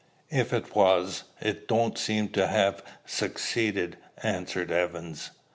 "If 0.31 0.51
it 0.51 0.73
was, 0.75 1.25
it 1.39 1.67
don't 1.67 1.95
seem 1.95 2.29
to 2.29 2.47
ha' 2.47 2.81
succeeded," 3.07 3.97
answered 4.23 4.71
Evans. 4.71 5.29